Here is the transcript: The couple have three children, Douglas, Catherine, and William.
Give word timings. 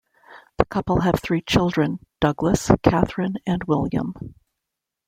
The 0.57 0.65
couple 0.65 1.01
have 1.01 1.19
three 1.19 1.41
children, 1.43 1.99
Douglas, 2.19 2.71
Catherine, 2.81 3.35
and 3.45 3.63
William. 3.65 4.15